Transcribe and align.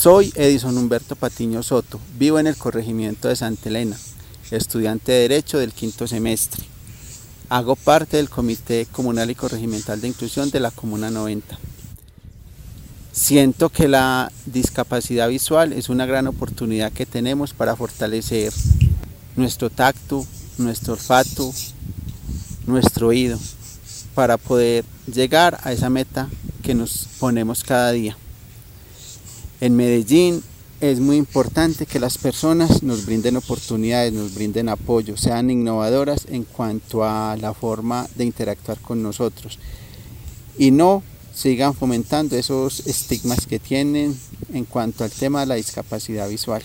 Soy 0.00 0.32
Edison 0.34 0.78
Humberto 0.78 1.14
Patiño 1.14 1.62
Soto, 1.62 2.00
vivo 2.18 2.38
en 2.38 2.46
el 2.46 2.56
corregimiento 2.56 3.28
de 3.28 3.36
Santa 3.36 3.68
Elena, 3.68 3.98
estudiante 4.50 5.12
de 5.12 5.28
Derecho 5.28 5.58
del 5.58 5.74
quinto 5.74 6.08
semestre. 6.08 6.64
Hago 7.50 7.76
parte 7.76 8.16
del 8.16 8.30
Comité 8.30 8.86
Comunal 8.90 9.30
y 9.30 9.34
Corregimental 9.34 10.00
de 10.00 10.08
Inclusión 10.08 10.50
de 10.50 10.60
la 10.60 10.70
Comuna 10.70 11.10
90. 11.10 11.58
Siento 13.12 13.68
que 13.68 13.88
la 13.88 14.32
discapacidad 14.46 15.28
visual 15.28 15.74
es 15.74 15.90
una 15.90 16.06
gran 16.06 16.26
oportunidad 16.28 16.92
que 16.92 17.04
tenemos 17.04 17.52
para 17.52 17.76
fortalecer 17.76 18.54
nuestro 19.36 19.68
tacto, 19.68 20.24
nuestro 20.56 20.94
olfato, 20.94 21.52
nuestro 22.66 23.08
oído, 23.08 23.38
para 24.14 24.38
poder 24.38 24.86
llegar 25.12 25.60
a 25.62 25.74
esa 25.74 25.90
meta 25.90 26.30
que 26.62 26.74
nos 26.74 27.06
ponemos 27.18 27.62
cada 27.62 27.92
día. 27.92 28.16
En 29.60 29.76
Medellín 29.76 30.42
es 30.80 31.00
muy 31.00 31.16
importante 31.16 31.84
que 31.84 32.00
las 32.00 32.16
personas 32.16 32.82
nos 32.82 33.04
brinden 33.04 33.36
oportunidades, 33.36 34.14
nos 34.14 34.34
brinden 34.34 34.70
apoyo, 34.70 35.18
sean 35.18 35.50
innovadoras 35.50 36.26
en 36.30 36.44
cuanto 36.44 37.04
a 37.04 37.36
la 37.36 37.52
forma 37.52 38.08
de 38.14 38.24
interactuar 38.24 38.78
con 38.78 39.02
nosotros 39.02 39.58
y 40.56 40.70
no 40.70 41.02
sigan 41.34 41.74
fomentando 41.74 42.36
esos 42.36 42.86
estigmas 42.86 43.46
que 43.46 43.58
tienen 43.58 44.18
en 44.52 44.64
cuanto 44.64 45.04
al 45.04 45.10
tema 45.10 45.40
de 45.40 45.46
la 45.46 45.54
discapacidad 45.56 46.28
visual. 46.28 46.62